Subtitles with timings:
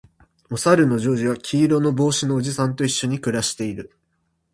[0.49, 3.91] おさるのジョージは黄色の帽子のおじさんと一緒に暮らしている